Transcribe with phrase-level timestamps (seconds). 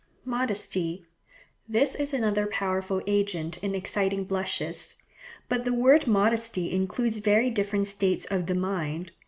[0.25, 4.97] Modesty.—This is another powerful agent in exciting blushes;
[5.47, 9.11] but the word modesty includes very different states of the mind.